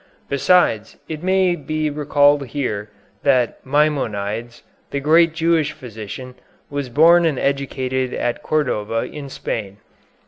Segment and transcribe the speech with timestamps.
[0.29, 2.89] Besides, it may be recalled here
[3.21, 6.33] that Maimonides, the great Jewish physician,
[6.71, 9.77] was born and educated at Cordova, in Spain.